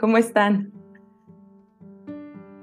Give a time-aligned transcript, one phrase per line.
[0.00, 0.72] ¿cómo están?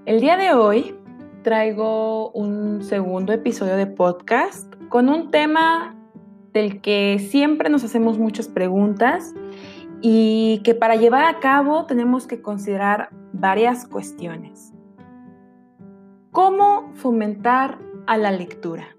[0.07, 0.95] El día de hoy
[1.43, 5.95] traigo un segundo episodio de podcast con un tema
[6.51, 9.35] del que siempre nos hacemos muchas preguntas
[10.01, 14.73] y que para llevar a cabo tenemos que considerar varias cuestiones.
[16.31, 17.77] ¿Cómo fomentar
[18.07, 18.97] a la lectura?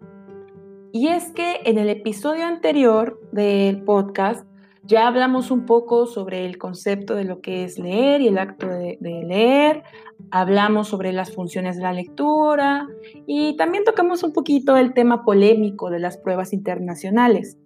[0.92, 4.47] Y es que en el episodio anterior del podcast
[4.84, 8.68] ya hablamos un poco sobre el concepto de lo que es leer y el acto
[8.68, 9.82] de, leer,
[10.30, 12.86] hablamos sobre las funciones de la lectura
[13.26, 17.58] y también tocamos un poquito el tema polémico de las pruebas internacionales.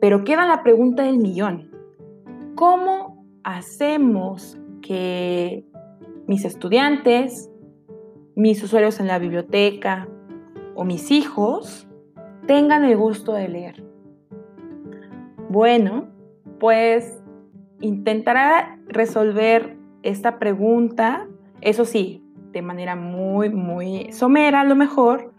[0.00, 1.70] Pero queda la pregunta del millón.
[2.54, 5.64] ¿Cómo hacemos que
[6.26, 7.50] mis estudiantes,
[8.34, 10.08] mis usuarios en la biblioteca
[10.74, 11.86] o mis hijos
[12.46, 13.84] tengan el gusto de leer?
[15.50, 16.09] Bueno,
[16.60, 17.20] pues
[17.80, 21.26] intentará resolver esta pregunta,
[21.60, 25.32] eso sí, de manera muy, muy somera a lo mejor,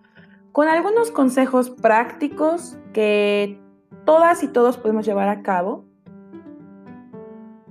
[0.51, 3.61] con algunos consejos prácticos que
[4.03, 5.85] todas y todos podemos llevar a cabo.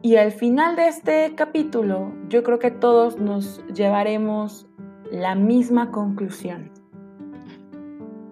[0.02, 4.66] Y al final de este capítulo, yo creo que todos nos llevaremos
[5.10, 6.70] la misma conclusión.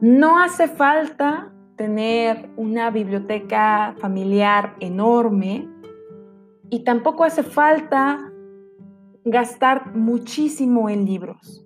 [0.01, 5.67] No hace falta tener una biblioteca familiar enorme
[6.69, 8.31] y tampoco hace falta
[9.25, 11.65] gastar muchísimo en libros.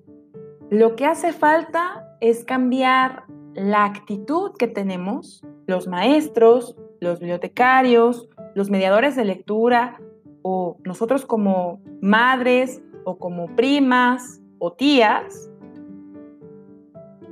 [0.70, 3.24] Lo que hace falta es cambiar
[3.54, 9.98] la actitud que tenemos los maestros, los bibliotecarios, los mediadores de lectura
[10.42, 15.50] o nosotros como madres o como primas o tías.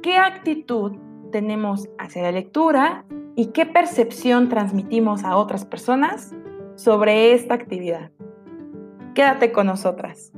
[0.02, 0.96] ¿Qué actitud
[1.30, 3.04] tenemos hacia la lectura
[3.36, 6.34] y qué percepción transmitimos a otras personas
[6.74, 8.10] sobre esta actividad.
[9.14, 10.32] Quédate con nosotras.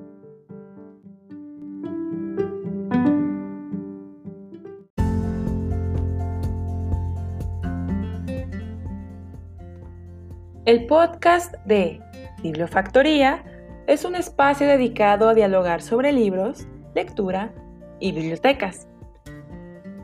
[10.64, 12.00] El podcast de
[12.42, 13.44] Bibliofactoría
[13.88, 17.52] es un espacio dedicado a dialogar sobre libros, lectura
[17.98, 18.86] y bibliotecas.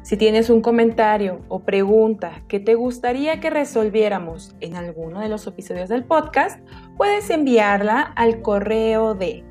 [0.08, 5.46] Si tienes un comentario o pregunta que te gustaría que resolviéramos en alguno de los
[5.46, 6.58] episodios del podcast,
[6.96, 9.44] puedes enviarla al correo de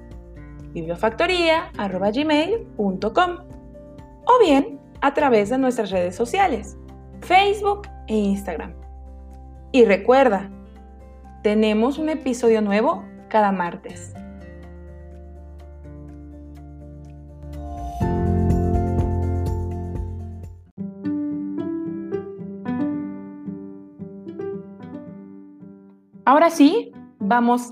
[0.73, 3.37] bibliofactoría.gmail.com
[4.25, 6.75] o bien a través de nuestras redes sociales,
[7.21, 8.73] Facebook e Instagram.
[9.71, 10.49] Y recuerda,
[11.43, 14.15] tenemos un episodio nuevo cada martes.
[26.27, 27.69] Ahora sí, vamos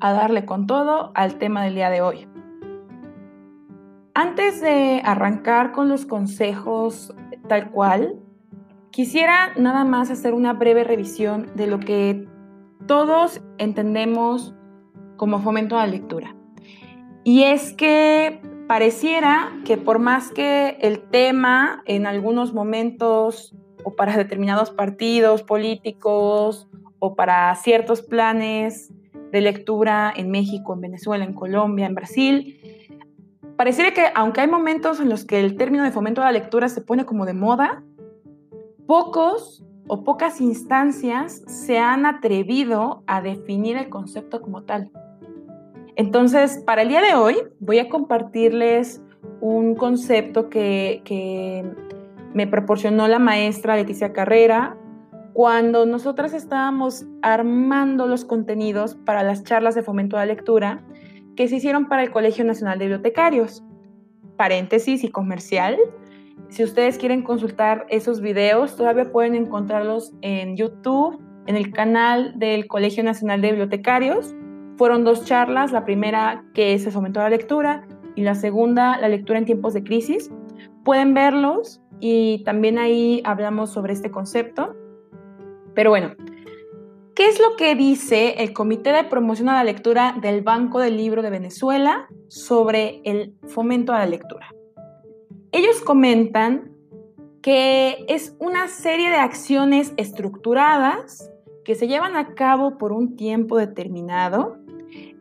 [0.00, 2.26] a darle con todo al tema del día de hoy.
[4.14, 7.14] Antes de arrancar con los consejos
[7.46, 8.18] tal cual,
[8.90, 12.26] quisiera nada más hacer una breve revisión de lo que
[12.88, 14.56] todos entendemos
[15.16, 16.34] como fomento a la lectura.
[17.22, 23.54] Y es que pareciera que por más que el tema en algunos momentos
[23.84, 26.68] o para determinados partidos políticos
[26.98, 28.92] o para ciertos planes
[29.32, 32.56] de lectura en México, en Venezuela, en Colombia, en Brasil.
[33.56, 36.68] Pareciera que aunque hay momentos en los que el término de fomento a la lectura
[36.68, 37.82] se pone como de moda,
[38.86, 44.90] pocos o pocas instancias se han atrevido a definir el concepto como tal.
[45.96, 49.02] Entonces, para el día de hoy voy a compartirles
[49.40, 51.64] un concepto que, que
[52.34, 54.76] me proporcionó la maestra Leticia Carrera
[55.34, 60.84] cuando nosotras estábamos armando los contenidos para las charlas de fomento a la lectura
[61.34, 63.64] que se hicieron para el Colegio Nacional de Bibliotecarios.
[64.36, 65.76] Paréntesis y comercial.
[66.50, 72.68] Si ustedes quieren consultar esos videos, todavía pueden encontrarlos en YouTube, en el canal del
[72.68, 74.36] Colegio Nacional de Bibliotecarios.
[74.76, 79.40] Fueron dos charlas, la primera que se fomentó la lectura y la segunda la lectura
[79.40, 80.30] en tiempos de crisis.
[80.84, 84.76] Pueden verlos y también ahí hablamos sobre este concepto.
[85.74, 86.14] Pero bueno,
[87.14, 90.96] ¿qué es lo que dice el Comité de Promoción a la Lectura del Banco del
[90.96, 94.54] Libro de Venezuela sobre el fomento a la lectura?
[95.52, 96.72] Ellos comentan
[97.42, 101.30] que es una serie de acciones estructuradas
[101.64, 104.56] que se llevan a cabo por un tiempo determinado,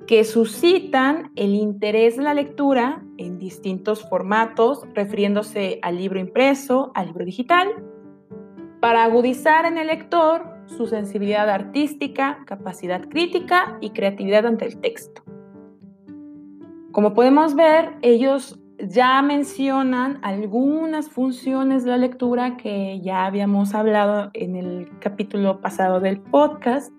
[0.08, 7.08] que suscitan el interés de la lectura en distintos formatos, refiriéndose al libro impreso, al
[7.08, 7.70] libro digital,
[8.84, 15.24] para agudizar en el lector su sensibilidad artística, capacidad crítica y creatividad ante el texto.
[16.92, 24.32] Como podemos ver, ellos ya mencionan algunas funciones de la lectura que ya habíamos hablado
[24.34, 26.92] en el capítulo pasado del podcast,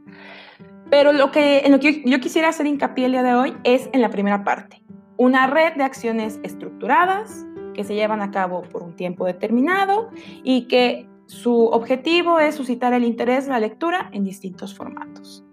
[0.88, 3.90] pero lo que, en lo que yo quisiera hacer hincapié el día de hoy es
[3.92, 4.82] en la primera parte,
[5.18, 7.44] una red de acciones estructuradas
[7.74, 10.08] que se llevan a cabo por un tiempo determinado
[10.42, 15.44] y que su objetivo es suscitar el interés de la lectura en distintos formatos.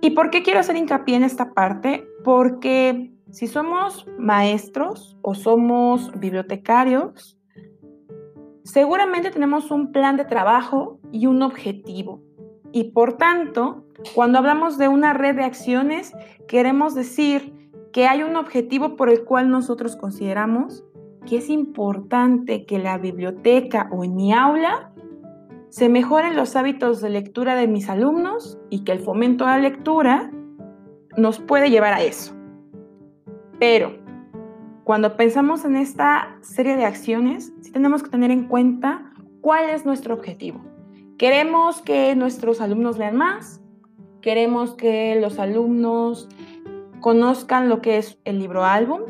[0.00, 2.08] ¿Y por qué quiero hacer hincapié en esta parte?
[2.24, 7.38] Porque si somos maestros o somos bibliotecarios,
[8.64, 12.22] seguramente tenemos un plan de trabajo y un objetivo.
[12.72, 16.12] Y por tanto, cuando hablamos de una red de acciones,
[16.48, 20.84] queremos decir que hay un objetivo por el cual nosotros consideramos
[21.26, 24.92] que es importante que la biblioteca o en mi aula
[25.70, 29.62] se mejoren los hábitos de lectura de mis alumnos y que el fomento a la
[29.62, 30.30] lectura
[31.16, 32.34] nos puede llevar a eso.
[33.58, 33.96] Pero
[34.84, 39.86] cuando pensamos en esta serie de acciones, sí tenemos que tener en cuenta cuál es
[39.86, 40.60] nuestro objetivo.
[41.16, 43.60] ¿Queremos que nuestros alumnos lean más?
[44.20, 46.28] ¿Queremos que los alumnos
[47.00, 49.02] conozcan lo que es el libro álbum?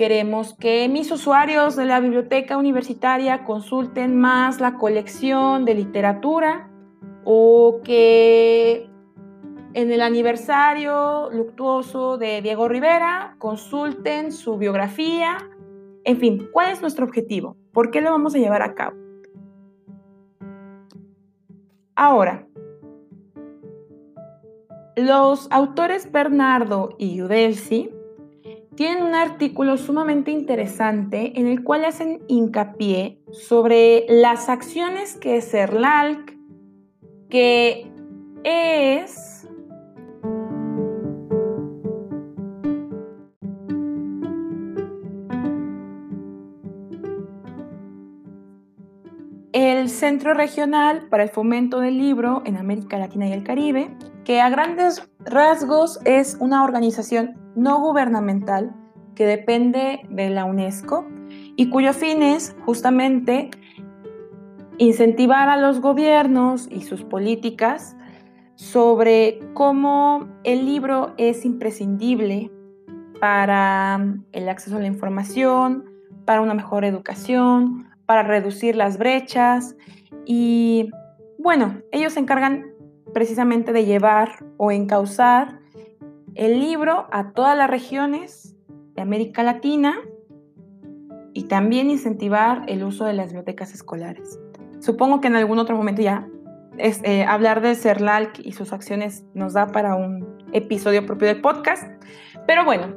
[0.00, 6.70] Queremos que mis usuarios de la biblioteca universitaria consulten más la colección de literatura
[7.22, 8.88] o que
[9.74, 15.36] en el aniversario luctuoso de Diego Rivera, consulten su biografía.
[16.04, 17.58] En fin, ¿cuál es nuestro objetivo?
[17.70, 18.96] ¿Por qué lo vamos a llevar a cabo?
[21.94, 22.46] Ahora,
[24.96, 27.90] los autores Bernardo y Udelsi
[28.80, 36.34] tienen un artículo sumamente interesante en el cual hacen hincapié sobre las acciones que CERLALC,
[37.28, 37.92] que
[38.42, 39.46] es
[49.52, 53.90] el Centro Regional para el Fomento del Libro en América Latina y el Caribe,
[54.24, 58.74] que a grandes rasgos es una organización no gubernamental
[59.14, 61.06] que depende de la UNESCO
[61.56, 63.50] y cuyo fin es justamente
[64.78, 67.96] incentivar a los gobiernos y sus políticas
[68.54, 72.50] sobre cómo el libro es imprescindible
[73.20, 74.02] para
[74.32, 75.84] el acceso a la información,
[76.24, 79.76] para una mejor educación, para reducir las brechas
[80.24, 80.90] y
[81.38, 82.69] bueno, ellos se encargan
[83.12, 85.60] precisamente de llevar o encauzar
[86.34, 88.56] el libro a todas las regiones
[88.94, 89.96] de América Latina
[91.32, 94.38] y también incentivar el uso de las bibliotecas escolares.
[94.80, 96.28] Supongo que en algún otro momento ya
[96.78, 101.40] es, eh, hablar de CERLALC y sus acciones nos da para un episodio propio del
[101.40, 101.84] podcast,
[102.46, 102.94] pero bueno,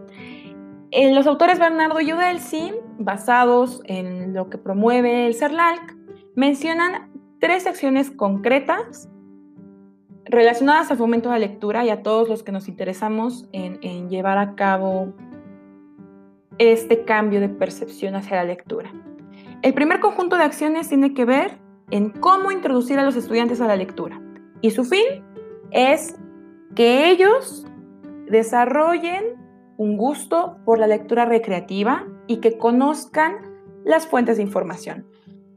[0.91, 5.95] los autores Bernardo y Udelsi, basados en lo que promueve el CERLALC,
[6.35, 9.09] mencionan tres acciones concretas
[10.25, 14.37] relacionadas al fomento de la lectura y a todos los que nos interesamos en, llevar
[14.37, 15.13] a cabo
[16.57, 18.91] este cambio de percepción hacia la lectura.
[19.61, 21.59] El primer conjunto de acciones tiene que ver
[21.89, 24.21] en cómo introducir a los estudiantes a la lectura.
[24.61, 25.23] Y su fin
[25.71, 26.15] es
[26.75, 27.65] que ellos
[28.27, 29.23] desarrollen
[29.77, 33.37] un gusto por la lectura recreativa y que conozcan
[33.83, 35.05] las fuentes de información.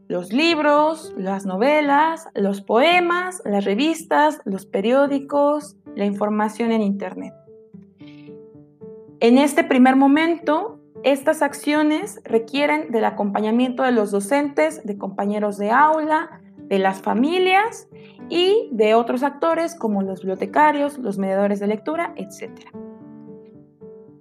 [0.08, 7.34] Los libros, las novelas, los poemas, las revistas, los periódicos, la información en Internet.
[9.20, 15.70] En este primer momento, estas acciones requieren del acompañamiento de los docentes, de compañeros de
[15.70, 17.88] aula, de las familias
[18.28, 22.50] y de otros actores como los bibliotecarios, los mediadores de lectura, etc.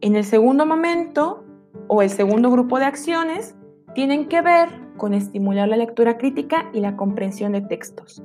[0.02, 1.44] En el segundo momento
[1.88, 3.56] o el segundo grupo de acciones
[3.94, 8.24] tienen que ver con estimular la lectura crítica y la comprensión de textos.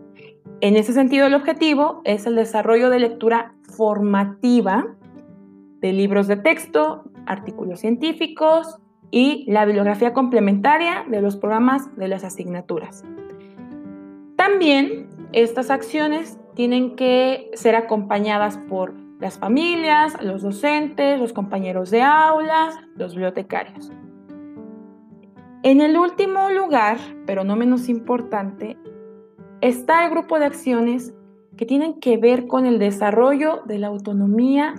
[0.60, 4.86] En ese sentido, el objetivo es el desarrollo de lectura formativa
[5.80, 8.78] de libros de texto, artículos científicos
[9.10, 13.04] y la bibliografía complementaria de los programas de las asignaturas.
[14.36, 22.02] También estas acciones tienen que ser acompañadas por las familias, los docentes, los compañeros de
[22.02, 23.92] aula, los bibliotecarios.
[25.62, 28.78] En el último lugar, pero no menos importante,
[29.60, 31.12] está el grupo de acciones
[31.58, 34.74] que tienen que ver con el desarrollo de la autonomía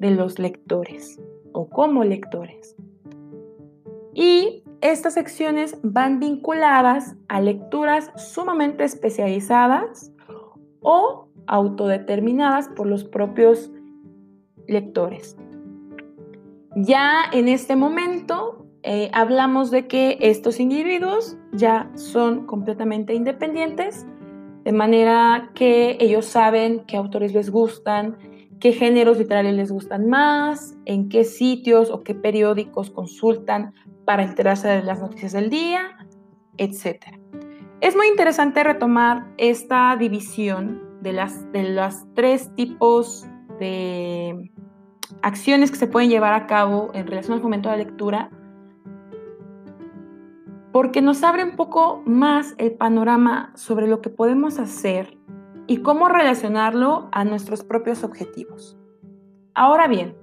[0.00, 1.20] de los lectores
[1.52, 2.74] o como lectores.
[4.14, 10.12] Y estas secciones van vinculadas a lecturas sumamente especializadas
[10.80, 13.70] o autodeterminadas por los propios
[14.66, 15.36] lectores.
[16.74, 24.06] Ya en este momento eh, hablamos de que estos individuos ya son completamente independientes,
[24.64, 28.16] de manera que ellos saben qué autores les gustan,
[28.60, 33.74] qué géneros literarios les gustan más, en qué sitios o qué periódicos consultan
[34.04, 35.96] para enterarse de las noticias del día,
[36.58, 37.04] etc.
[37.80, 43.26] Es muy interesante retomar esta división de las, de los tres tipos
[43.58, 44.52] de
[45.22, 48.30] acciones que se pueden llevar a cabo en relación al fomento de la lectura,
[50.72, 55.18] porque nos abre un poco más el panorama sobre lo que podemos hacer
[55.66, 58.76] y cómo relacionarlo a nuestros propios objetivos.
[59.54, 60.16] Ahora bien,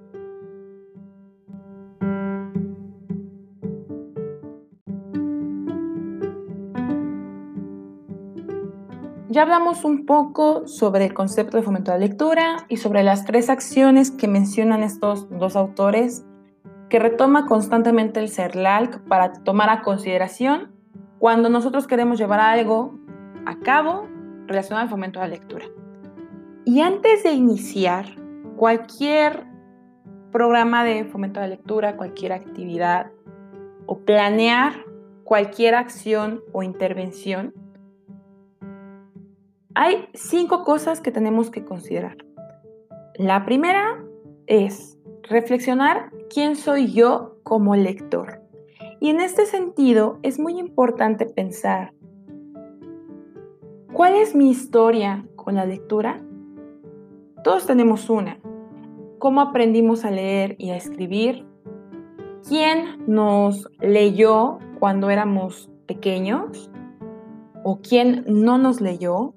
[9.31, 13.25] Ya hablamos un poco sobre el concepto de fomento de la lectura y sobre las
[13.25, 16.25] tres acciones que mencionan estos dos autores,
[16.89, 20.71] que retoma constantemente el CERLALC para tomar a consideración
[21.19, 22.97] cuando nosotros queremos llevar algo
[23.45, 24.07] a cabo
[24.47, 25.65] relacionado al fomento de la lectura.
[26.65, 28.05] Y antes de iniciar
[28.57, 29.45] cualquier
[30.31, 33.11] programa de fomento de la lectura, cualquier actividad
[33.85, 34.85] o planear
[35.23, 37.53] cualquier acción o intervención,
[39.75, 42.17] hay cinco cosas que tenemos que considerar.
[43.15, 44.03] La primera
[44.47, 48.41] es reflexionar quién soy yo como lector.
[48.99, 51.93] Y en este sentido es muy importante pensar,
[53.93, 56.21] ¿cuál es mi historia con la lectura?
[57.43, 58.39] Todos tenemos una.
[59.17, 61.45] ¿Cómo aprendimos a leer y a escribir?
[62.47, 66.71] ¿Quién nos leyó cuando éramos pequeños?
[67.63, 69.33] ¿O quién no nos leyó?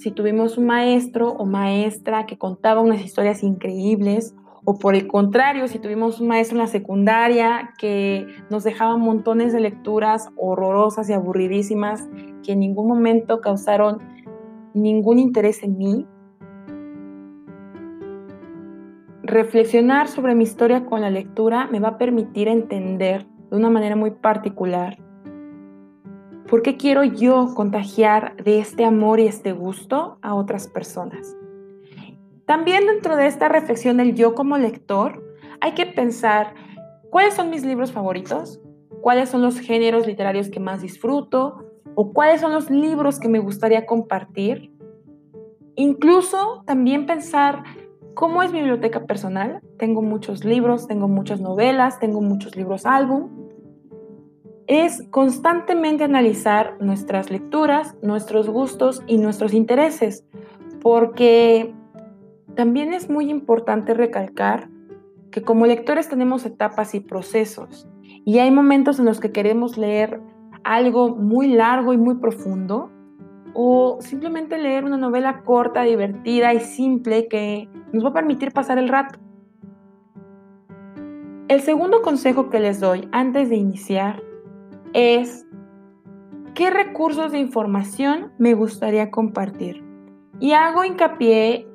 [0.00, 5.68] si tuvimos un maestro o maestra que contaba unas historias increíbles, o por el contrario,
[5.68, 11.12] si tuvimos un maestro en la secundaria que nos dejaba montones de lecturas horrorosas y
[11.12, 12.08] aburridísimas
[12.42, 13.98] que en ningún momento causaron
[14.74, 16.06] ningún interés en mí.
[19.22, 23.96] Reflexionar sobre mi historia con la lectura me va a permitir entender de una manera
[23.96, 24.96] muy particular
[26.50, 31.36] ¿Por qué quiero yo contagiar de este amor y este gusto a otras personas?
[32.50, 35.22] También dentro de esta reflexión del yo como lector,
[35.60, 36.54] hay que pensar
[37.08, 38.60] cuáles son mis libros favoritos,
[39.02, 41.64] cuáles son los géneros literarios que más disfruto
[41.94, 44.72] o cuáles son los libros que me gustaría compartir.
[45.76, 47.62] Incluso también pensar
[48.14, 49.60] cómo es mi biblioteca personal.
[49.78, 53.30] Tengo muchos libros, tengo muchas novelas, tengo muchos libros álbum
[54.66, 60.24] es constantemente analizar nuestras lecturas, nuestros gustos y nuestros intereses,
[60.80, 61.74] porque
[62.54, 64.68] también es muy importante recalcar
[65.30, 67.88] que como lectores tenemos etapas y procesos,
[68.24, 70.20] y hay momentos en los que queremos leer
[70.64, 72.90] algo muy largo y muy profundo,
[73.54, 78.78] o simplemente leer una novela corta, divertida y simple que nos va a permitir pasar
[78.78, 79.18] el rato.
[81.48, 84.22] El segundo consejo que les doy antes de iniciar
[84.92, 85.46] es
[86.54, 89.82] qué recursos de información me gustaría compartir.
[90.38, 91.66] Y hago hincapié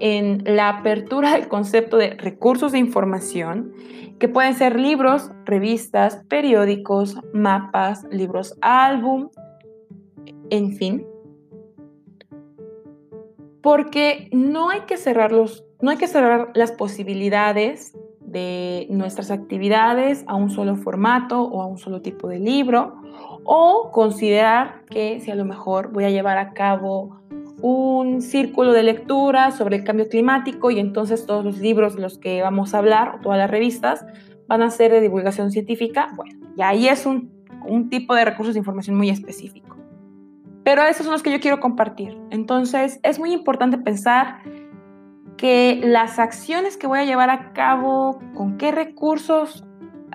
[0.00, 3.72] en la apertura del concepto de recursos de información,
[4.18, 9.30] que pueden ser libros, revistas, periódicos, mapas, libros álbum,
[10.50, 11.06] en fin.
[13.62, 20.34] Porque no hay que cerrarlos, no hay que cerrar las posibilidades de nuestras actividades a
[20.34, 23.00] un solo formato o a un solo tipo de libro,
[23.44, 27.20] o considerar que si a lo mejor voy a llevar a cabo
[27.60, 32.18] un círculo de lectura sobre el cambio climático y entonces todos los libros de los
[32.18, 34.06] que vamos a hablar o todas las revistas
[34.46, 37.30] van a ser de divulgación científica, bueno, y ahí es un,
[37.66, 39.76] un tipo de recursos de información muy específico.
[40.64, 42.18] Pero esos son los que yo quiero compartir.
[42.30, 44.38] Entonces es muy importante pensar
[45.36, 49.64] que las acciones que voy a llevar a cabo, con qué recursos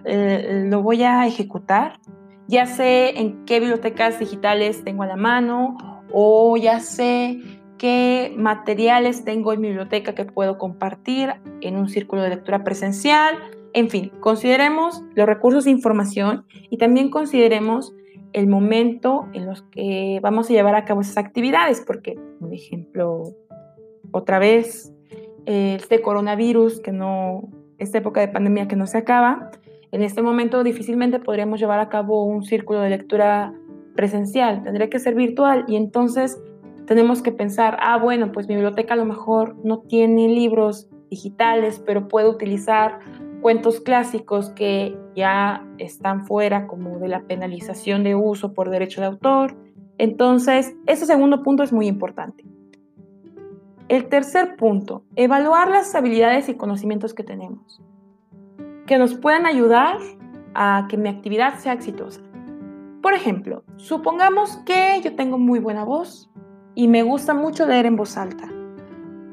[0.05, 2.00] eh, lo voy a ejecutar,
[2.47, 5.77] ya sé en qué bibliotecas digitales tengo a la mano
[6.13, 7.41] o ya sé
[7.77, 13.36] qué materiales tengo en mi biblioteca que puedo compartir en un círculo de lectura presencial.
[13.74, 17.93] En fin, consideremos los recursos de información y también consideremos
[18.32, 23.24] el momento en los que vamos a llevar a cabo esas actividades, porque, un ejemplo,
[24.12, 24.93] otra vez,
[25.46, 29.51] este coronavirus, que no, esta época de pandemia que no se acaba,
[29.91, 33.53] en este momento difícilmente podríamos llevar a cabo un círculo de lectura
[33.95, 36.41] presencial, tendría que ser virtual y entonces
[36.85, 41.81] tenemos que pensar, ah, bueno, pues mi biblioteca a lo mejor no tiene libros digitales,
[41.85, 43.00] pero puedo utilizar
[43.41, 49.07] cuentos clásicos que ya están fuera como de la penalización de uso por derecho de
[49.07, 49.55] autor.
[49.97, 52.45] Entonces, ese segundo punto es muy importante.
[53.89, 57.81] El tercer punto, evaluar las habilidades y conocimientos que tenemos,
[58.88, 59.97] que nos puedan ayudar
[60.55, 62.21] a que mi actividad sea exitosa.
[63.03, 66.31] Por ejemplo, supongamos que yo tengo muy buena voz
[66.74, 68.50] y me gusta mucho leer en voz alta.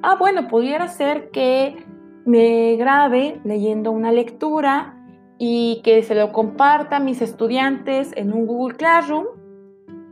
[0.03, 1.77] Ah, bueno, pudiera ser que
[2.25, 4.97] me grabe leyendo una lectura
[5.39, 9.27] y que se lo comparta a mis estudiantes en un Google Classroom,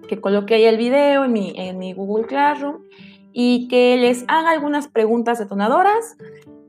[0.07, 2.85] que coloque ahí el video en mi, en mi Google Classroom
[3.33, 6.17] y que les haga algunas preguntas detonadoras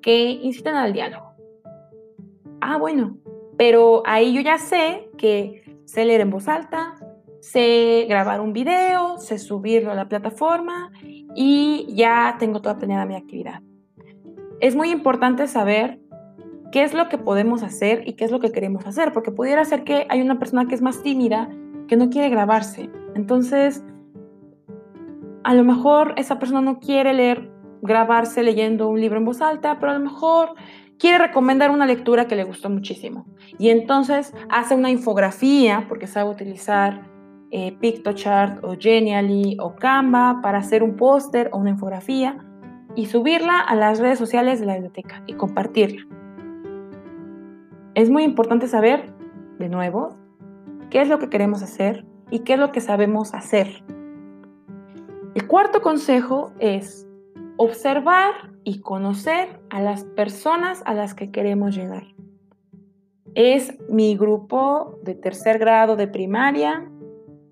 [0.02, 1.34] que inciten al diálogo.
[2.62, 3.16] Ah, bueno,
[3.60, 6.96] pero ahí yo ya sé que sé leer en voz alta,
[7.42, 10.92] sé grabar un video, sé subirlo a la plataforma
[11.34, 13.64] y ya tengo toda planeada mi actividad.
[14.60, 16.00] Es muy importante saber
[16.72, 19.66] qué es lo que podemos hacer y qué es lo que queremos hacer, porque pudiera
[19.66, 21.50] ser que hay una persona que es más tímida
[21.88, 22.92] que no quiere grabarse.
[23.16, 23.84] Entonces,
[25.44, 27.50] a lo mejor esa persona no quiere leer,
[27.82, 30.50] grabarse leyendo un libro en voz alta, pero a lo mejor
[31.00, 33.26] quiere recomendar una lectura que le gustó muchísimo.
[33.58, 37.08] Y entonces hace una infografía, porque sabe utilizar
[37.52, 42.38] eh, PictoChart o Genially o Canva para hacer un póster o una infografía
[42.96, 46.06] y subirla a las redes sociales de la biblioteca y compartirla.
[47.96, 49.14] Es muy importante saber,
[49.58, 50.18] de nuevo,
[50.90, 53.84] qué es lo que queremos hacer y qué es lo que sabemos hacer.
[55.34, 57.08] El cuarto consejo es
[57.58, 62.04] observar y conocer a las personas a las que queremos llegar.
[63.34, 66.88] ¿Es mi grupo de tercer grado de primaria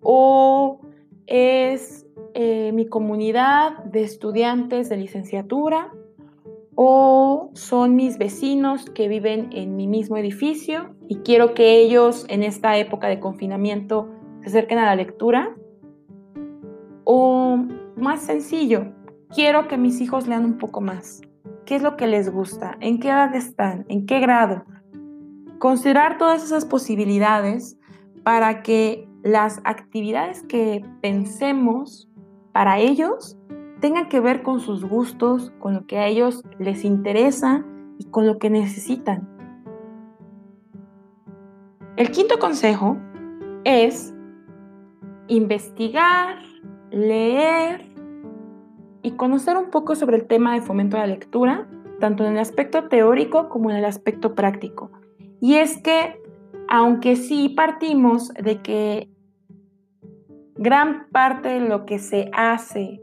[0.01, 0.79] o
[1.25, 2.05] es
[2.35, 5.91] eh, mi comunidad de estudiantes de licenciatura
[6.75, 12.43] o son mis vecinos que viven en mi mismo edificio y quiero que ellos en
[12.43, 14.07] esta época de confinamiento
[14.41, 15.55] se acerquen a la lectura?
[17.05, 17.57] O
[17.95, 18.93] más sencillo,
[19.33, 21.21] quiero que mis hijos lean un poco más.
[21.65, 22.77] ¿Qué es lo que les gusta?
[22.79, 23.85] ¿En qué edad están?
[23.89, 24.65] ¿En qué grado?
[25.59, 27.77] Considerar todas esas posibilidades
[28.23, 32.09] para que las actividades que pensemos
[32.53, 33.37] para ellos
[33.81, 37.65] tengan que ver con sus gustos, con lo que a ellos les interesa
[37.97, 39.27] y con lo que necesitan.
[41.95, 42.97] El quinto consejo
[43.63, 44.13] es
[45.27, 46.37] investigar,
[46.91, 47.96] leer
[49.07, 51.65] y conocer un poco sobre el tema de fomento de la lectura,
[52.01, 54.91] tanto en el aspecto teórico como en el aspecto práctico.
[55.39, 56.21] Y es que,
[56.67, 59.07] aunque sí partimos de que
[60.55, 63.01] gran parte de lo que se hace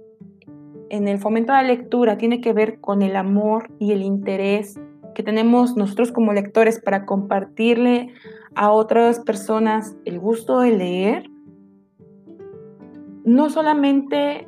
[0.91, 4.79] en el fomento de la lectura tiene que ver con el amor y el interés
[5.15, 8.13] que tenemos nosotros como lectores para compartirle
[8.55, 11.31] a otras personas el gusto de leer,
[13.25, 14.47] no solamente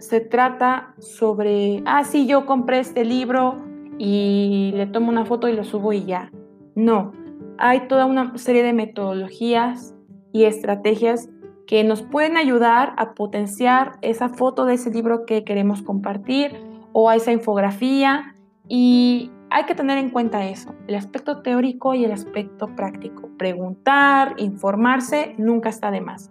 [0.00, 3.56] se trata sobre, ah, sí, yo compré este libro
[3.98, 6.32] y le tomo una foto y lo subo y ya.
[6.74, 7.12] No,
[7.58, 9.94] hay toda una serie de metodologías
[10.32, 11.28] y estrategias
[11.66, 16.56] que nos pueden ayudar a potenciar esa foto de ese libro que queremos compartir
[16.92, 18.34] o a esa infografía
[18.68, 23.28] y hay que tener en cuenta eso, el aspecto teórico y el aspecto práctico.
[23.36, 26.30] Preguntar, informarse, nunca está de más.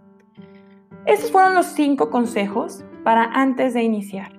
[1.05, 4.31] Estos fueron los cinco consejos para antes de iniciar.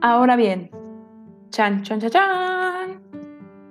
[0.00, 0.70] Ahora bien,
[1.50, 3.02] chan, chan, chan, chan.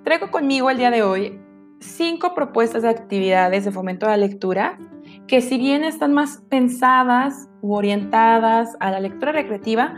[0.04, 1.40] Traigo conmigo el día de hoy
[1.80, 4.78] cinco propuestas de actividades de fomento a la lectura
[5.26, 9.94] que si bien están más pensadas u orientadas a la lectura recreativa,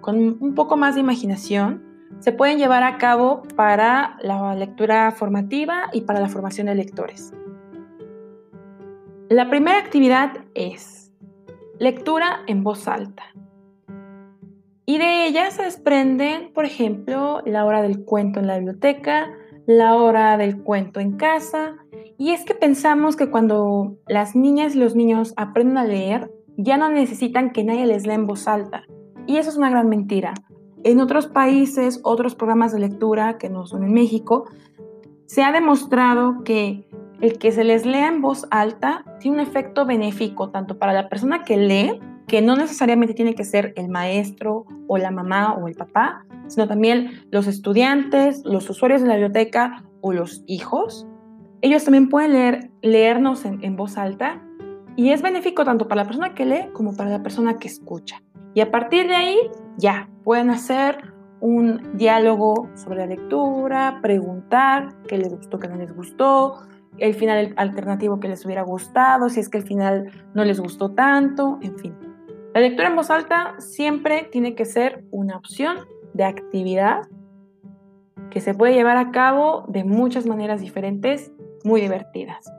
[0.00, 5.88] con un poco más de imaginación, se pueden llevar a cabo para la lectura formativa
[5.92, 7.32] y para la formación de lectores.
[9.28, 11.10] La primera actividad es
[11.78, 13.24] lectura en voz alta.
[14.84, 19.30] Y de ella se desprenden, por ejemplo, la hora del cuento en la biblioteca,
[19.66, 21.76] la hora del cuento en casa.
[22.18, 26.76] Y es que pensamos que cuando las niñas y los niños aprenden a leer, ya
[26.76, 28.82] no necesitan que nadie les lea en voz alta.
[29.26, 30.34] Y eso es una gran mentira.
[30.84, 34.46] En otros países, otros programas de lectura que no son en México,
[35.26, 36.88] se ha demostrado que
[37.20, 41.08] el que se les lea en voz alta tiene un efecto benéfico tanto para la
[41.08, 45.68] persona que lee, que no necesariamente tiene que ser el maestro o la mamá o
[45.68, 51.06] el papá, sino también los estudiantes, los usuarios de la biblioteca o los hijos.
[51.60, 54.42] Ellos también pueden leer, leernos en, en voz alta
[54.96, 58.20] y es benéfico tanto para la persona que lee como para la persona que escucha.
[58.54, 59.38] Y a partir de ahí,
[59.78, 65.94] ya, pueden hacer un diálogo sobre la lectura, preguntar qué les gustó, qué no les
[65.94, 66.60] gustó,
[66.98, 70.90] el final alternativo que les hubiera gustado, si es que el final no les gustó
[70.90, 71.96] tanto, en fin.
[72.54, 75.78] La lectura en voz alta siempre tiene que ser una opción
[76.12, 77.08] de actividad
[78.30, 81.32] que se puede llevar a cabo de muchas maneras diferentes,
[81.64, 82.52] muy divertidas.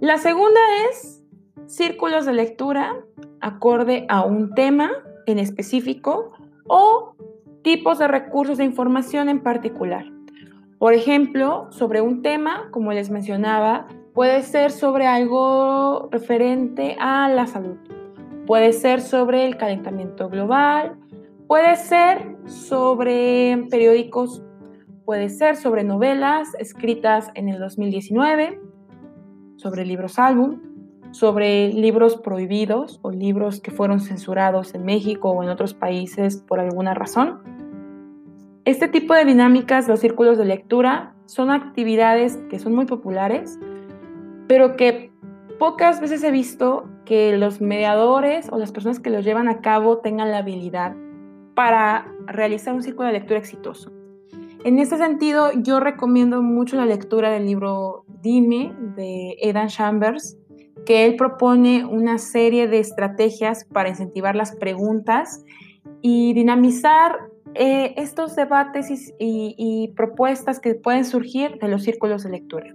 [0.00, 1.24] La segunda es
[1.66, 2.94] círculos de lectura
[3.40, 4.90] acorde a un tema
[5.26, 6.32] en específico
[6.66, 7.14] o
[7.62, 10.04] tipos de recursos de información en particular.
[10.78, 17.46] Por ejemplo, sobre un tema, como les mencionaba, puede ser sobre algo referente a la
[17.46, 17.76] salud,
[18.46, 20.96] puede ser sobre el calentamiento global,
[21.48, 24.42] puede ser sobre periódicos,
[25.04, 28.60] puede ser sobre novelas escritas en el 2019,
[29.56, 30.60] sobre libros álbum,
[31.10, 36.60] sobre libros prohibidos o libros que fueron censurados en México o en otros países por
[36.60, 37.40] alguna razón.
[38.64, 43.58] Este tipo de dinámicas, los círculos de lectura, son actividades que son muy populares,
[44.46, 45.10] pero que
[45.58, 49.98] pocas veces he visto que los mediadores o las personas que los llevan a cabo
[49.98, 50.94] tengan la habilidad
[51.54, 53.90] para realizar un círculo de lectura exitoso.
[54.64, 60.37] En este sentido, yo recomiendo mucho la lectura del libro Dime de Edan Chambers,
[60.88, 65.44] que él propone una serie de estrategias para incentivar las preguntas
[66.00, 72.30] y dinamizar eh, estos debates y, y propuestas que pueden surgir de los círculos de
[72.30, 72.74] lectura.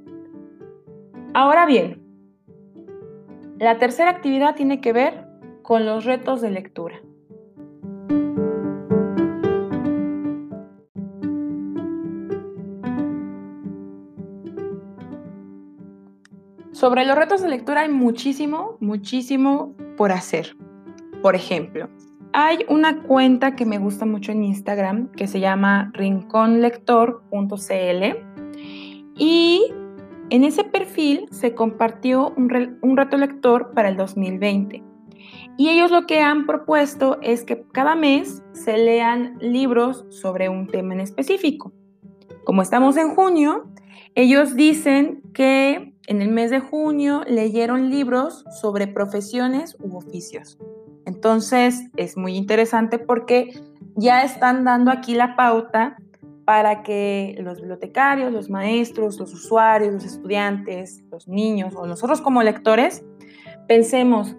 [1.33, 2.03] Ahora bien,
[3.57, 5.25] la tercera actividad tiene que ver
[5.63, 7.01] con los retos de lectura.
[16.83, 20.57] Sobre los retos de lectura hay muchísimo, muchísimo por hacer.
[21.21, 21.87] Por ejemplo,
[22.33, 28.17] hay una cuenta que me gusta mucho en Instagram que se llama rinconlector.cl
[29.15, 29.73] y
[30.29, 34.83] en ese perfil se compartió un, reto lector para el 2020.
[35.57, 40.67] Y ellos lo que han propuesto es que cada mes se lean libros sobre un
[40.67, 41.71] tema en específico.
[42.43, 43.69] Como estamos en junio,
[44.15, 50.57] ellos dicen que en el mes de junio leyeron libros sobre profesiones u oficios.
[51.05, 53.61] Entonces es muy interesante porque
[53.95, 55.97] ya están dando aquí la pauta
[56.45, 62.43] para que los bibliotecarios, los maestros, los usuarios, los estudiantes, los niños o nosotros como
[62.43, 63.03] lectores
[63.67, 64.35] pensemos,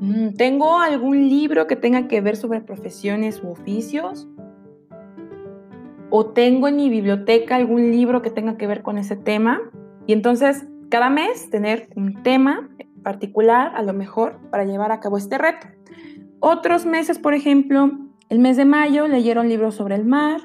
[0.00, 4.28] mm, ¿tengo algún libro que tenga que ver sobre profesiones u oficios?
[6.10, 9.60] ¿O tengo en mi biblioteca algún libro que tenga que ver con ese tema?
[10.06, 12.68] Y entonces cada mes tener un tema
[13.02, 15.66] particular, a lo mejor, para llevar a cabo este reto.
[16.40, 17.90] Otros meses, por ejemplo,
[18.28, 20.40] el mes de mayo leyeron libros sobre el mar,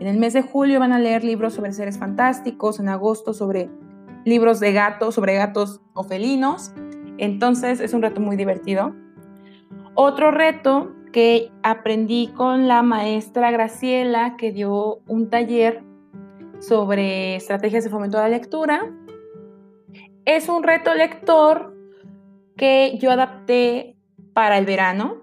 [0.00, 3.70] en el mes de julio van a leer libros sobre seres fantásticos, en agosto sobre
[4.24, 6.72] libros de gatos, sobre gatos o felinos.
[7.16, 8.94] Entonces es un reto muy divertido.
[9.94, 15.84] Otro reto que aprendí con la maestra Graciela, que dio un taller
[16.58, 18.92] sobre estrategias de fomento de la lectura,
[20.26, 21.74] es un reto lector
[22.56, 23.96] que yo adapté
[24.32, 25.22] para el verano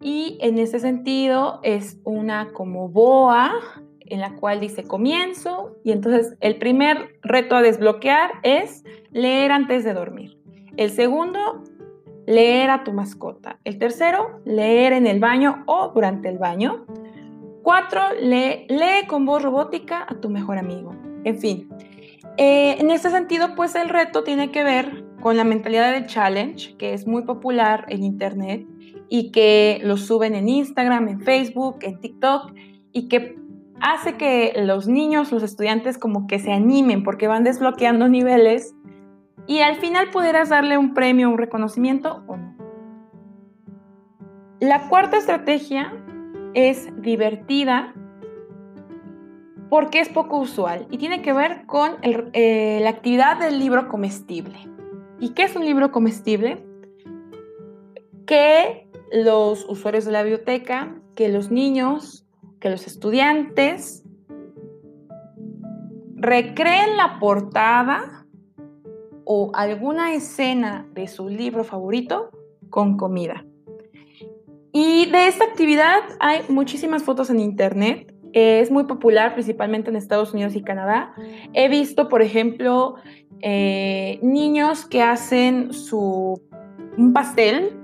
[0.00, 3.52] y en ese sentido es una como boa
[4.00, 9.84] en la cual dice comienzo y entonces el primer reto a desbloquear es leer antes
[9.84, 10.36] de dormir.
[10.76, 11.62] El segundo,
[12.26, 13.58] leer a tu mascota.
[13.64, 16.86] El tercero, leer en el baño o durante el baño.
[17.62, 20.92] Cuatro, lee, lee con voz robótica a tu mejor amigo.
[21.24, 21.68] En fin,
[22.42, 26.74] eh, en este sentido, pues el reto tiene que ver con la mentalidad de challenge,
[26.78, 28.66] que es muy popular en Internet
[29.10, 32.54] y que lo suben en Instagram, en Facebook, en TikTok
[32.92, 33.38] y que
[33.82, 38.74] hace que los niños, los estudiantes como que se animen porque van desbloqueando niveles
[39.46, 42.56] y al final pudieras darle un premio, un reconocimiento o no.
[44.60, 45.92] La cuarta estrategia
[46.54, 47.92] es divertida
[49.70, 54.58] porque es poco usual y tiene que ver con eh, la actividad del libro comestible.
[55.20, 56.66] ¿Y qué es un libro comestible?
[58.26, 62.26] Que los usuarios de la biblioteca, que los niños,
[62.58, 64.02] que los estudiantes
[66.16, 68.26] recreen la portada
[69.24, 72.30] o alguna escena de su libro favorito
[72.70, 73.44] con comida.
[74.72, 80.32] Y de esta actividad hay muchísimas fotos en internet es muy popular principalmente en Estados
[80.32, 81.14] Unidos y Canadá.
[81.52, 82.96] He visto, por ejemplo,
[83.40, 86.40] eh, niños que hacen su,
[86.96, 87.76] un pastel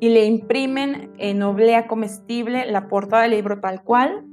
[0.00, 4.24] y le imprimen en oblea comestible la portada del libro tal cual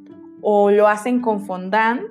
[0.41, 2.01] o lo hacen con fondant.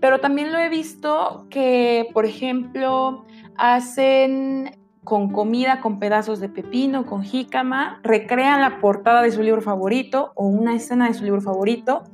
[0.00, 3.24] Pero también lo he visto que, por ejemplo,
[3.56, 9.62] hacen con comida, con pedazos de pepino, con jícama, recrean la portada de su libro
[9.62, 12.04] favorito o una escena de su libro favorito.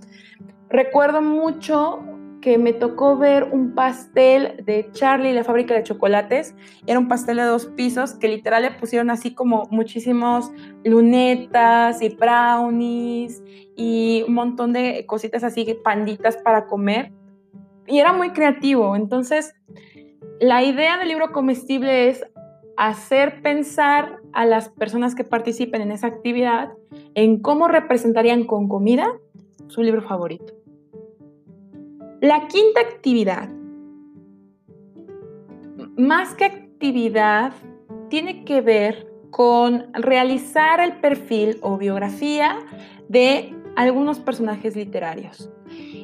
[0.70, 2.00] Recuerdo mucho
[2.44, 6.55] que me tocó ver un pastel de Charlie la fábrica de chocolates.
[6.87, 10.53] Era un pastel de dos pisos que literal le pusieron así como muchísimos
[10.85, 13.42] lunetas y brownies
[13.74, 17.12] y un montón de cositas así, panditas para comer.
[17.87, 18.94] Y era muy creativo.
[18.94, 19.55] Entonces,
[20.38, 22.27] la idea del libro comestible es
[22.77, 26.72] hacer pensar a las personas que participen en esa actividad
[27.14, 29.07] en cómo representarían con comida
[29.68, 30.53] su libro favorito.
[32.20, 33.48] La quinta actividad,
[35.96, 37.53] más que actividad,
[38.09, 42.59] tiene que ver con realizar el perfil o biografía
[43.09, 45.50] de algunos personajes literarios.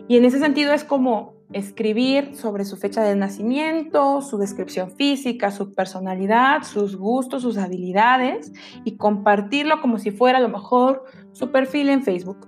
[0.08, 5.50] Y en ese sentido es como escribir sobre su fecha de nacimiento, su descripción física,
[5.50, 8.52] su personalidad, sus gustos, sus habilidades
[8.84, 12.46] y compartirlo como si fuera a lo mejor su perfil en Facebook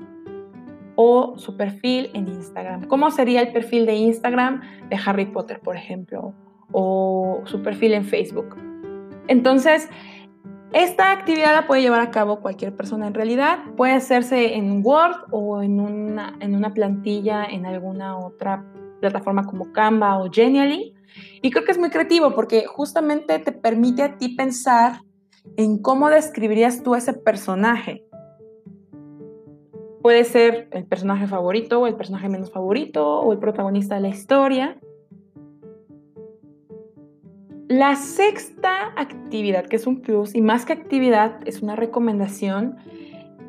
[0.96, 2.84] o su perfil en Instagram.
[2.84, 6.34] ¿Cómo sería el perfil de Instagram de Harry Potter, por ejemplo?
[6.72, 8.56] O su perfil en Facebook.
[9.28, 9.88] Entonces,
[10.72, 13.58] esta actividad la puede llevar a cabo cualquier persona en realidad.
[13.76, 18.64] Puede hacerse en Word o en una, en una plantilla en alguna otra
[19.00, 20.94] plataforma como Canva o Genially.
[21.42, 25.02] Y creo que es muy creativo porque justamente te permite a ti pensar
[25.56, 28.04] en cómo describirías tú ese personaje.
[30.02, 34.08] Puede ser el personaje favorito o el personaje menos favorito o el protagonista de la
[34.08, 34.76] historia.
[37.68, 42.76] La sexta actividad, que es un plus, y más que actividad, es una recomendación,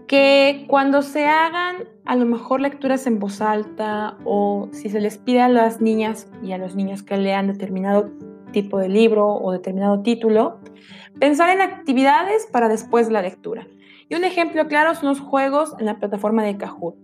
[0.08, 5.18] que cuando se hagan a lo mejor lecturas en voz alta o si se les
[5.18, 8.12] pide a las niñas y a los niños que lean determinado
[8.52, 10.60] tipo de libro o determinado título,
[11.20, 13.68] pensar en actividades para después la lectura.
[14.10, 16.96] Y un ejemplo claro son los juegos en la plataforma de Kahoot.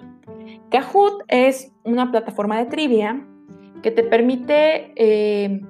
[0.72, 3.26] Kahoot es una plataforma de trivia
[3.82, 5.62] que te permite eh,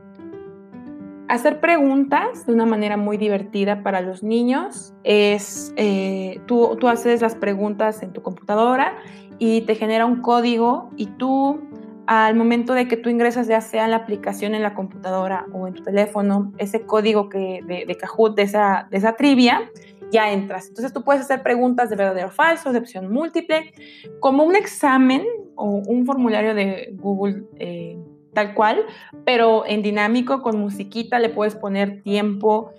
[1.27, 4.93] hacer preguntas de una manera muy divertida para los niños.
[5.03, 8.97] Es, eh, tú, tú haces las preguntas en tu computadora
[9.37, 11.61] y te genera un código y tú
[12.07, 15.67] al momento de que tú ingresas ya sea en la aplicación en la computadora o
[15.67, 19.69] en tu teléfono, ese código que, de, de Kahoot, de esa, de esa trivia,
[20.11, 20.67] ya entras.
[20.67, 23.73] Entonces tú puedes hacer preguntas de verdadero o falso, de opción múltiple,
[24.19, 25.23] como un examen
[25.55, 27.97] o un formulario de Google eh,
[28.33, 28.85] tal cual,
[29.25, 32.71] pero en dinámico, con musiquita, le puedes poner tiempo.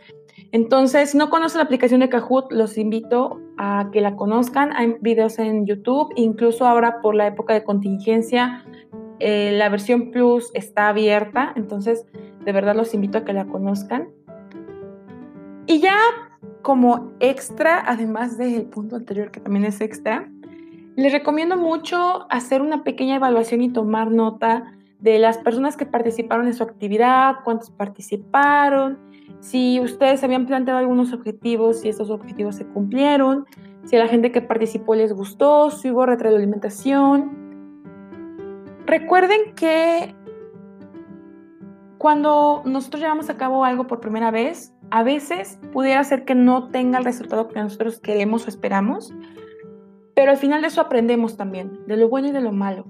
[0.52, 4.72] Entonces, si no conoces la aplicación de Kahoot, los invito a que la conozcan.
[4.74, 8.64] Hay videos en YouTube, incluso ahora por la época de contingencia,
[9.20, 12.06] eh, la versión Plus está abierta, entonces
[12.44, 14.08] de verdad los invito a que la conozcan.
[15.66, 15.94] Y ya
[16.62, 20.28] como extra, además del punto anterior que también es extra,
[20.96, 26.46] les recomiendo mucho hacer una pequeña evaluación y tomar nota de las personas que participaron
[26.46, 28.98] en su actividad, cuántos participaron,
[29.40, 33.46] si ustedes habían planteado algunos objetivos, si esos objetivos se cumplieron,
[33.84, 37.30] si a la gente que participó les gustó, si hubo retroalimentación.
[38.84, 40.14] Recuerden que
[41.96, 46.68] cuando nosotros llevamos a cabo algo por primera vez, a veces pudiera ser que no
[46.68, 49.14] tenga el resultado que nosotros queremos o esperamos,
[50.14, 52.86] pero al final de eso aprendemos también, de lo bueno y de lo malo.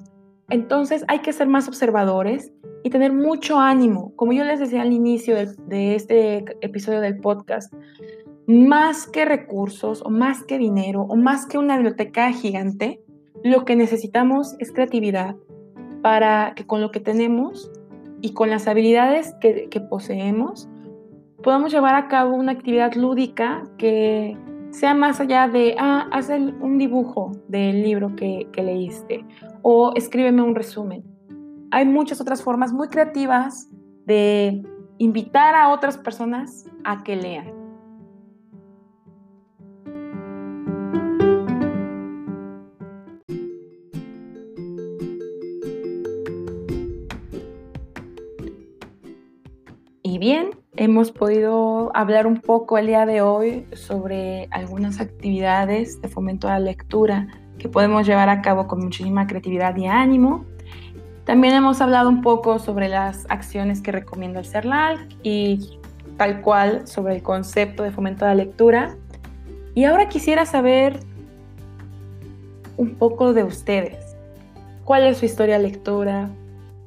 [0.48, 4.12] Entonces hay que ser más observadores y tener mucho ánimo.
[4.16, 7.72] Como yo les decía al inicio de, este episodio del podcast,
[8.46, 13.00] más que recursos o más que dinero o más que una biblioteca gigante,
[13.44, 15.36] lo que necesitamos es creatividad
[16.02, 17.70] para que con lo que tenemos
[18.20, 20.68] y con las habilidades que, poseemos
[21.42, 24.36] podamos llevar a cabo una actividad lúdica que
[24.70, 29.24] sea más allá de, ah, haz un dibujo del libro que, que leíste
[29.62, 31.04] o escríbeme un resumen.
[31.70, 33.68] Hay muchas otras formas muy creativas
[34.06, 34.62] de
[34.98, 37.60] invitar a otras personas a que lean.
[50.02, 56.08] Y bien, hemos podido hablar un poco el día de hoy sobre algunas actividades de
[56.08, 60.46] fomento a la lectura que podemos llevar a cabo con muchísima creatividad y ánimo
[61.26, 65.78] También hemos hablado un poco sobre las acciones que recomienda el CERLAL y
[66.16, 68.96] tal cual sobre el concepto de fomento de la lectura.
[69.74, 70.98] Y ahora quisiera saber
[72.78, 74.16] un poco de ustedes.
[74.86, 76.30] ¿Cuál es su historia de lectura?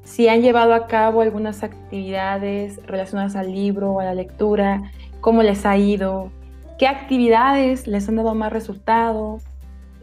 [0.04, 5.44] Si han llevado a cabo algunas actividades relacionadas al libro o a la lectura, cómo
[5.44, 6.30] les ha ido,
[6.78, 9.40] qué actividades les han dado más resultado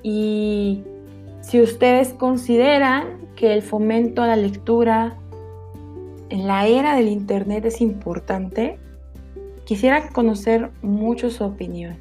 [0.02, 0.82] y
[1.42, 5.16] si ustedes consideran que el fomento a la lectura
[6.28, 8.78] en la era del Internet es importante,
[9.64, 11.96] quisiera conocer mucho su opinión.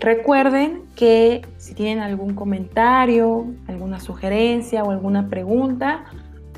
[0.00, 6.04] Recuerden que si tienen algún comentario, alguna sugerencia o alguna pregunta,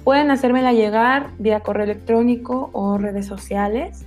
[0.08, 4.06] pueden hacérmela llegar vía correo electrónico o redes sociales.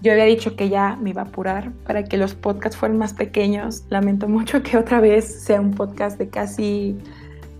[0.00, 3.12] Yo había dicho que ya me iba a apurar para que los podcasts fueran más
[3.12, 3.84] pequeños.
[3.90, 6.96] Lamento mucho que otra vez sea un podcast de casi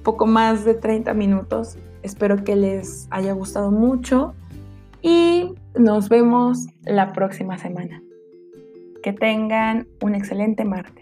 [0.04, 1.76] poco más de 30 minutos.
[2.02, 4.32] Espero que les haya gustado mucho
[5.02, 8.02] y nos vemos la próxima semana.
[9.02, 11.01] Que tengan un excelente martes.